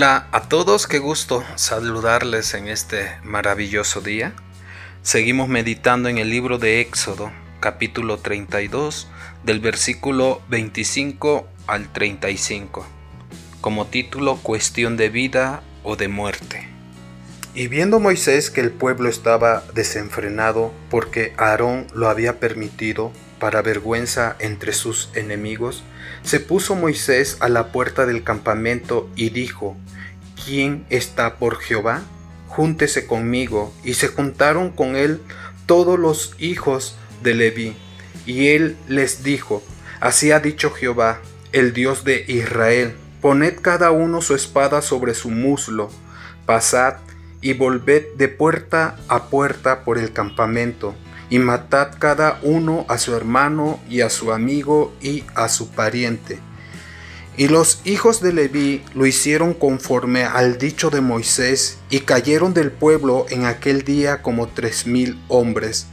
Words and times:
Hola 0.00 0.28
a 0.32 0.48
todos, 0.48 0.86
qué 0.86 0.98
gusto 0.98 1.44
saludarles 1.56 2.54
en 2.54 2.68
este 2.68 3.18
maravilloso 3.22 4.00
día. 4.00 4.32
Seguimos 5.02 5.50
meditando 5.50 6.08
en 6.08 6.16
el 6.16 6.30
libro 6.30 6.56
de 6.56 6.80
Éxodo, 6.80 7.30
capítulo 7.60 8.16
32, 8.16 9.08
del 9.44 9.60
versículo 9.60 10.40
25 10.48 11.46
al 11.66 11.92
35, 11.92 12.86
como 13.60 13.88
título 13.88 14.36
Cuestión 14.36 14.96
de 14.96 15.10
vida 15.10 15.62
o 15.82 15.96
de 15.96 16.08
muerte. 16.08 16.66
Y 17.52 17.68
viendo 17.68 18.00
Moisés 18.00 18.48
que 18.48 18.62
el 18.62 18.70
pueblo 18.70 19.10
estaba 19.10 19.64
desenfrenado 19.74 20.72
porque 20.88 21.34
Aarón 21.36 21.86
lo 21.92 22.08
había 22.08 22.40
permitido, 22.40 23.12
para 23.40 23.62
vergüenza 23.62 24.36
entre 24.38 24.72
sus 24.72 25.10
enemigos, 25.14 25.82
se 26.22 26.38
puso 26.38 26.76
Moisés 26.76 27.38
a 27.40 27.48
la 27.48 27.72
puerta 27.72 28.06
del 28.06 28.22
campamento 28.22 29.10
y 29.16 29.30
dijo, 29.30 29.76
¿quién 30.44 30.86
está 30.90 31.36
por 31.36 31.58
Jehová? 31.58 32.02
Júntese 32.46 33.06
conmigo. 33.06 33.74
Y 33.82 33.94
se 33.94 34.06
juntaron 34.06 34.70
con 34.70 34.94
él 34.94 35.20
todos 35.66 35.98
los 35.98 36.34
hijos 36.38 36.96
de 37.22 37.34
Leví. 37.34 37.76
Y 38.26 38.48
él 38.48 38.76
les 38.86 39.24
dijo, 39.24 39.62
Así 40.00 40.30
ha 40.30 40.40
dicho 40.40 40.70
Jehová, 40.70 41.20
el 41.52 41.72
Dios 41.72 42.04
de 42.04 42.24
Israel, 42.28 42.94
poned 43.20 43.60
cada 43.60 43.90
uno 43.90 44.22
su 44.22 44.34
espada 44.34 44.80
sobre 44.80 45.14
su 45.14 45.30
muslo, 45.30 45.90
pasad 46.46 46.94
y 47.42 47.52
volved 47.52 48.04
de 48.16 48.28
puerta 48.28 48.96
a 49.08 49.28
puerta 49.28 49.84
por 49.84 49.98
el 49.98 50.12
campamento 50.12 50.94
y 51.30 51.38
matad 51.38 51.92
cada 51.98 52.38
uno 52.42 52.84
a 52.88 52.98
su 52.98 53.14
hermano 53.14 53.80
y 53.88 54.02
a 54.02 54.10
su 54.10 54.32
amigo 54.32 54.92
y 55.00 55.24
a 55.34 55.48
su 55.48 55.70
pariente. 55.70 56.40
Y 57.36 57.48
los 57.48 57.80
hijos 57.84 58.20
de 58.20 58.34
Leví 58.34 58.82
lo 58.94 59.06
hicieron 59.06 59.54
conforme 59.54 60.24
al 60.24 60.58
dicho 60.58 60.90
de 60.90 61.00
Moisés, 61.00 61.78
y 61.88 62.00
cayeron 62.00 62.52
del 62.52 62.70
pueblo 62.70 63.24
en 63.30 63.46
aquel 63.46 63.82
día 63.82 64.20
como 64.20 64.48
tres 64.48 64.86
mil 64.86 65.18
hombres. 65.28 65.86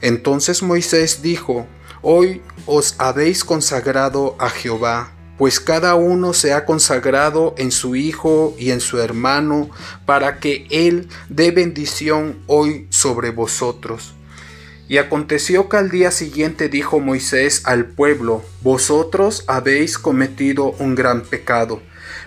Entonces 0.00 0.62
Moisés 0.62 1.20
dijo, 1.20 1.66
Hoy 2.00 2.40
os 2.64 2.94
habéis 2.96 3.44
consagrado 3.44 4.36
a 4.38 4.48
Jehová, 4.48 5.12
pues 5.36 5.60
cada 5.60 5.96
uno 5.96 6.32
se 6.32 6.54
ha 6.54 6.64
consagrado 6.64 7.54
en 7.58 7.72
su 7.72 7.94
hijo 7.94 8.54
y 8.58 8.70
en 8.70 8.80
su 8.80 9.00
hermano, 9.00 9.68
para 10.06 10.38
que 10.38 10.66
él 10.70 11.08
dé 11.28 11.50
bendición 11.50 12.38
hoy 12.46 12.86
sobre 12.88 13.30
vosotros. 13.30 14.14
Y 14.90 14.98
aconteció 14.98 15.68
que 15.68 15.76
al 15.76 15.88
día 15.88 16.10
siguiente 16.10 16.68
dijo 16.68 16.98
Moisés 16.98 17.62
al 17.64 17.86
pueblo, 17.86 18.42
Vosotros 18.60 19.44
habéis 19.46 19.98
cometido 19.98 20.72
un 20.80 20.96
gran 20.96 21.22
pecado, 21.22 21.80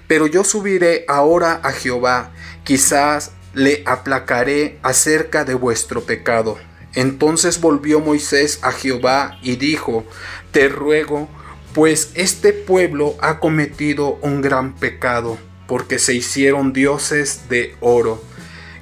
pero 0.08 0.28
yo 0.28 0.46
subiré 0.46 1.04
ahora 1.10 1.60
a 1.62 1.74
Jehová, 1.74 2.32
quizás 2.64 3.34
le 3.54 3.84
aplacaré 3.86 4.80
acerca 4.82 5.44
de 5.44 5.56
vuestro 5.56 6.06
pecado. 6.06 6.58
Entonces 6.96 7.60
volvió 7.60 8.00
Moisés 8.00 8.60
a 8.62 8.72
Jehová 8.72 9.38
y 9.42 9.58
dijo, 9.58 10.06
Te 10.54 10.70
ruego, 10.70 11.28
pues 11.74 12.12
este 12.14 12.54
pueblo 12.54 13.18
ha 13.20 13.42
cometido 13.42 14.20
un 14.22 14.42
gran 14.42 14.74
pecado, 14.76 15.38
porque 15.68 16.00
se 16.00 16.14
hicieron 16.14 16.72
dioses 16.72 17.50
de 17.50 17.76
oro 17.82 18.24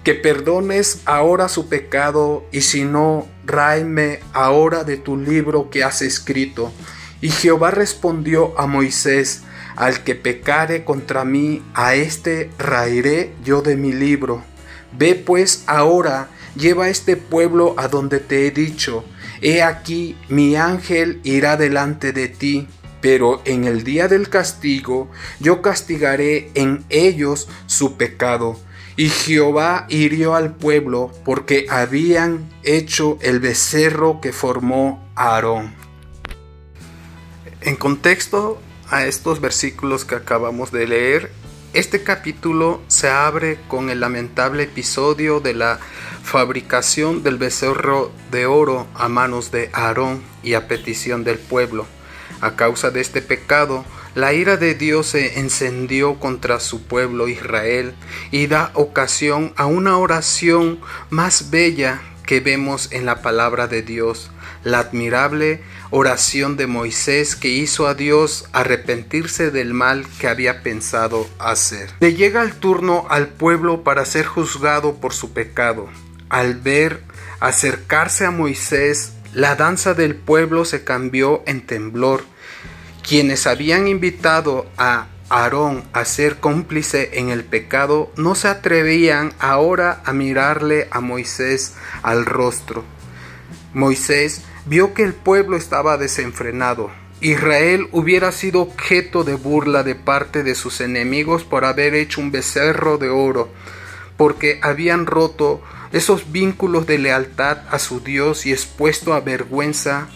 que 0.04 0.16
perdones 0.16 1.02
ahora 1.06 1.48
su 1.48 1.70
pecado, 1.70 2.46
y 2.52 2.62
si 2.62 2.84
no, 2.84 3.28
ráeme 3.52 4.22
ahora 4.34 4.84
de 4.84 4.98
tu 4.98 5.18
libro 5.18 5.70
que 5.70 5.84
has 5.84 6.02
escrito. 6.02 6.72
Y 7.22 7.30
Jehová 7.30 7.70
respondió 7.72 8.60
a 8.60 8.66
Moisés, 8.66 9.44
al 9.76 10.04
que 10.04 10.16
pecare 10.16 10.84
contra 10.84 11.24
mí, 11.26 11.62
a 11.74 11.96
éste 11.96 12.50
raeré 12.58 13.34
yo 13.44 13.62
de 13.62 13.76
mi 13.76 13.92
libro. 13.92 14.44
Ve 14.98 15.16
pues 15.16 15.64
ahora, 15.68 16.30
lleva 16.56 16.90
este 16.90 17.18
pueblo 17.18 17.76
a 17.78 17.88
donde 17.88 18.20
te 18.20 18.48
he 18.48 18.52
dicho. 18.52 19.06
He 19.42 19.62
aquí, 19.62 20.18
mi 20.30 20.56
ángel 20.56 21.20
irá 21.24 21.58
delante 21.58 22.12
de 22.14 22.28
ti, 22.28 22.68
pero 23.02 23.42
en 23.46 23.66
el 23.66 23.84
día 23.84 24.08
del 24.08 24.30
castigo 24.30 25.10
yo 25.40 25.62
castigaré 25.62 26.52
en 26.54 26.86
ellos 26.90 27.48
su 27.66 27.98
pecado 27.98 28.60
y 29.02 29.10
Jehová 29.10 29.88
hirió 29.90 30.36
al 30.36 30.54
pueblo 30.54 31.12
porque 31.26 31.66
habían 31.72 32.48
hecho 32.62 33.18
el 33.22 33.40
becerro 33.40 34.22
que 34.22 34.32
formó 34.32 35.04
Aarón. 35.16 35.74
En 37.62 37.76
contexto 37.78 38.62
a 38.92 39.08
estos 39.08 39.42
versículos 39.42 40.06
que 40.06 40.14
acabamos 40.14 40.72
de 40.72 40.86
leer, 40.86 41.32
este 41.74 42.04
capítulo 42.04 42.80
se 42.90 43.10
abre 43.10 43.58
con 43.68 43.90
el 43.90 44.02
lamentable 44.02 44.62
episodio 44.66 45.40
de 45.40 45.56
la 45.56 45.80
fabricación 46.22 47.24
del 47.24 47.40
becerro 47.40 48.12
de 48.30 48.46
oro 48.46 48.86
a 48.94 49.08
manos 49.08 49.50
de 49.50 49.72
Aarón 49.74 50.22
y 50.44 50.54
a 50.54 50.68
petición 50.68 51.24
del 51.24 51.40
pueblo. 51.40 51.88
A 52.40 52.56
causa 52.56 52.92
de 52.92 53.02
este 53.02 53.24
pecado, 53.24 53.84
la 54.14 54.34
ira 54.34 54.58
de 54.58 54.76
Dios 54.76 55.08
se 55.08 55.40
encendió 55.40 56.20
contra 56.20 56.60
su 56.60 56.84
pueblo 56.84 57.28
Israel 57.28 57.94
y 58.32 58.48
da 58.48 58.72
ocasión 58.74 59.54
a 59.56 59.66
una 59.66 59.98
oración 59.98 60.80
más 61.10 61.50
bella 61.50 62.02
que 62.26 62.40
vemos 62.40 62.92
en 62.92 63.06
la 63.06 63.22
palabra 63.22 63.68
de 63.68 63.82
Dios, 63.82 64.32
la 64.64 64.80
admirable 64.80 65.62
oración 65.92 66.58
de 66.58 66.68
Moisés 66.68 67.36
que 67.36 67.50
hizo 67.50 67.88
a 67.88 67.94
Dios 67.94 68.46
arrepentirse 68.54 69.52
del 69.52 69.74
mal 69.74 70.06
que 70.20 70.28
había 70.28 70.62
pensado 70.62 71.28
hacer. 71.40 71.90
Le 72.00 72.14
llega 72.14 72.42
el 72.42 72.54
turno 72.54 73.06
al 73.10 73.28
pueblo 73.28 73.84
para 73.84 74.06
ser 74.06 74.26
juzgado 74.26 74.96
por 74.96 75.14
su 75.14 75.32
pecado. 75.34 75.90
Al 76.30 76.56
ver 76.56 77.02
acercarse 77.40 78.26
a 78.26 78.32
Moisés, 78.32 79.14
la 79.34 79.56
danza 79.56 79.94
del 79.94 80.16
pueblo 80.16 80.66
se 80.66 80.84
cambió 80.84 81.44
en 81.46 81.66
temblor 81.66 82.24
quienes 83.02 83.48
habían 83.48 83.88
invitado 83.88 84.66
a 84.78 85.08
Aarón 85.30 85.84
a 85.94 86.04
ser 86.04 86.40
cómplice 86.40 87.20
en 87.20 87.30
el 87.30 87.46
pecado 87.46 88.12
no 88.18 88.36
se 88.36 88.50
atrevían 88.50 89.34
ahora 89.40 90.02
a 90.04 90.12
mirarle 90.12 90.90
a 90.92 91.00
Moisés 91.00 91.76
al 92.04 92.26
rostro. 92.26 92.84
Moisés 93.74 94.42
vio 94.66 94.94
que 94.94 95.04
el 95.04 95.14
pueblo 95.14 95.56
estaba 95.56 95.98
desenfrenado. 95.98 96.92
Israel 97.22 97.88
hubiera 97.92 98.32
sido 98.32 98.62
objeto 98.62 99.24
de 99.24 99.36
burla 99.36 99.84
de 99.84 99.96
parte 99.96 100.44
de 100.44 100.56
sus 100.56 100.82
enemigos 100.82 101.44
por 101.44 101.64
haber 101.66 101.94
hecho 101.94 102.20
un 102.20 102.32
becerro 102.32 102.98
de 102.98 103.10
oro, 103.10 103.50
porque 104.18 104.60
habían 104.62 105.06
roto 105.06 105.62
esos 105.94 106.32
vínculos 106.32 106.88
de 106.88 106.98
lealtad 106.98 107.60
a 107.70 107.80
su 107.80 108.02
Dios 108.02 108.46
y 108.46 108.52
expuesto 108.52 109.14
a 109.14 109.22
vergüenza 109.22 110.10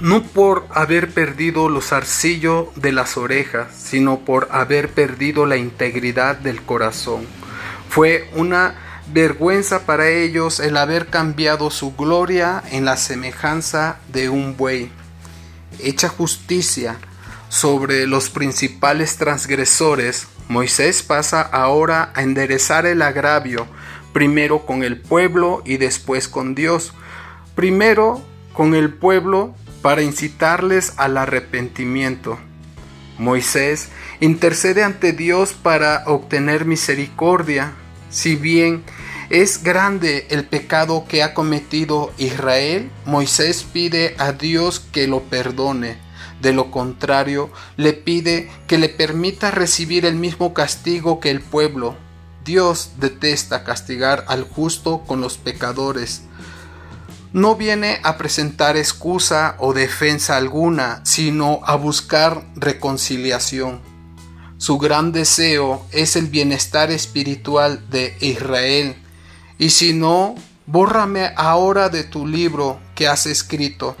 no 0.00 0.22
por 0.22 0.66
haber 0.70 1.10
perdido 1.10 1.68
los 1.68 1.92
arcillos 1.92 2.68
de 2.74 2.92
las 2.92 3.16
orejas, 3.16 3.68
sino 3.76 4.20
por 4.20 4.48
haber 4.50 4.90
perdido 4.90 5.46
la 5.46 5.56
integridad 5.56 6.36
del 6.36 6.62
corazón. 6.62 7.26
Fue 7.88 8.30
una 8.34 8.74
vergüenza 9.12 9.86
para 9.86 10.08
ellos 10.08 10.60
el 10.60 10.76
haber 10.76 11.08
cambiado 11.08 11.70
su 11.70 11.94
gloria 11.94 12.62
en 12.70 12.84
la 12.84 12.96
semejanza 12.96 13.98
de 14.12 14.28
un 14.28 14.56
buey. 14.56 14.90
Hecha 15.80 16.08
justicia 16.08 16.96
sobre 17.48 18.06
los 18.06 18.30
principales 18.30 19.16
transgresores, 19.16 20.28
Moisés 20.48 21.02
pasa 21.02 21.42
ahora 21.42 22.12
a 22.14 22.22
enderezar 22.22 22.86
el 22.86 23.02
agravio, 23.02 23.66
primero 24.12 24.66
con 24.66 24.82
el 24.82 25.00
pueblo 25.00 25.62
y 25.64 25.76
después 25.76 26.28
con 26.28 26.54
Dios. 26.54 26.92
Primero 27.54 28.22
con 28.52 28.74
el 28.74 28.92
pueblo 28.92 29.54
para 29.82 30.02
incitarles 30.02 30.94
al 30.96 31.16
arrepentimiento. 31.16 32.38
Moisés 33.18 33.88
intercede 34.20 34.82
ante 34.82 35.12
Dios 35.12 35.52
para 35.52 36.04
obtener 36.06 36.64
misericordia, 36.64 37.74
si 38.10 38.34
bien 38.34 38.82
es 39.30 39.62
grande 39.62 40.26
el 40.30 40.44
pecado 40.44 41.04
que 41.06 41.22
ha 41.22 41.34
cometido 41.34 42.12
Israel, 42.18 42.90
Moisés 43.04 43.62
pide 43.62 44.14
a 44.18 44.32
Dios 44.32 44.80
que 44.80 45.06
lo 45.06 45.22
perdone. 45.22 45.98
De 46.40 46.52
lo 46.52 46.70
contrario, 46.70 47.50
le 47.76 47.92
pide 47.92 48.50
que 48.66 48.78
le 48.78 48.88
permita 48.88 49.50
recibir 49.50 50.06
el 50.06 50.16
mismo 50.16 50.54
castigo 50.54 51.20
que 51.20 51.30
el 51.30 51.40
pueblo. 51.42 51.94
Dios 52.44 52.92
detesta 52.98 53.62
castigar 53.62 54.24
al 54.26 54.44
justo 54.44 55.02
con 55.06 55.20
los 55.20 55.36
pecadores 55.36 56.22
no 57.32 57.54
viene 57.54 58.00
a 58.02 58.18
presentar 58.18 58.76
excusa 58.76 59.56
o 59.58 59.72
defensa 59.72 60.36
alguna, 60.36 61.00
sino 61.04 61.60
a 61.64 61.76
buscar 61.76 62.44
reconciliación. 62.56 63.80
Su 64.58 64.78
gran 64.78 65.12
deseo 65.12 65.86
es 65.92 66.16
el 66.16 66.26
bienestar 66.26 66.90
espiritual 66.90 67.88
de 67.88 68.16
Israel. 68.20 68.96
Y 69.58 69.70
si 69.70 69.94
no, 69.94 70.34
bórrame 70.66 71.32
ahora 71.36 71.88
de 71.88 72.04
tu 72.04 72.26
libro 72.26 72.78
que 72.94 73.08
has 73.08 73.26
escrito. 73.26 73.96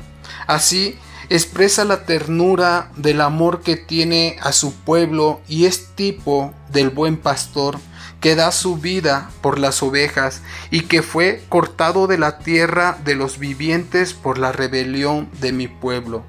Así 0.46 0.98
expresa 1.30 1.84
la 1.84 2.04
ternura 2.04 2.90
del 2.96 3.20
amor 3.20 3.62
que 3.62 3.76
tiene 3.76 4.36
a 4.42 4.52
su 4.52 4.74
pueblo 4.74 5.40
y 5.48 5.66
es 5.66 5.94
tipo 5.94 6.52
del 6.70 6.90
buen 6.90 7.16
pastor 7.16 7.78
que 8.20 8.36
da 8.36 8.52
su 8.52 8.76
vida 8.76 9.30
por 9.40 9.58
las 9.58 9.82
ovejas 9.82 10.42
y 10.70 10.82
que 10.82 11.02
fue 11.02 11.42
cortado 11.48 12.06
de 12.06 12.18
la 12.18 12.38
tierra 12.38 12.98
de 13.04 13.14
los 13.14 13.38
vivientes 13.38 14.12
por 14.14 14.38
la 14.38 14.52
rebelión 14.52 15.30
de 15.40 15.52
mi 15.52 15.68
pueblo. 15.68 16.24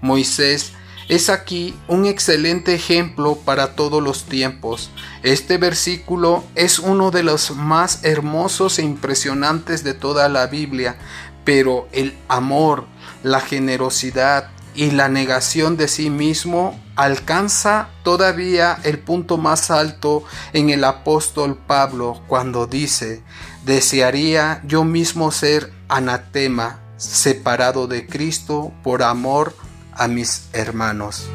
Moisés 0.00 0.72
es 1.08 1.28
aquí 1.28 1.74
un 1.88 2.06
excelente 2.06 2.74
ejemplo 2.74 3.36
para 3.36 3.74
todos 3.74 4.02
los 4.02 4.26
tiempos. 4.26 4.90
Este 5.24 5.58
versículo 5.58 6.44
es 6.54 6.78
uno 6.78 7.10
de 7.10 7.24
los 7.24 7.50
más 7.50 8.04
hermosos 8.04 8.78
e 8.78 8.82
impresionantes 8.82 9.82
de 9.82 9.94
toda 9.94 10.28
la 10.28 10.46
Biblia, 10.46 10.96
pero 11.44 11.88
el 11.90 12.16
amor, 12.28 12.86
la 13.24 13.40
generosidad 13.40 14.50
y 14.74 14.90
la 14.90 15.08
negación 15.08 15.76
de 15.76 15.88
sí 15.88 16.10
mismo 16.10 16.78
alcanza 16.96 17.88
todavía 18.02 18.78
el 18.84 18.98
punto 18.98 19.36
más 19.36 19.70
alto 19.70 20.24
en 20.52 20.70
el 20.70 20.84
apóstol 20.84 21.56
Pablo 21.56 22.22
cuando 22.26 22.66
dice, 22.66 23.22
desearía 23.64 24.62
yo 24.64 24.84
mismo 24.84 25.32
ser 25.32 25.72
anatema, 25.88 26.80
separado 26.96 27.86
de 27.86 28.06
Cristo 28.06 28.72
por 28.82 29.02
amor 29.02 29.54
a 29.92 30.08
mis 30.08 30.48
hermanos. 30.52 31.26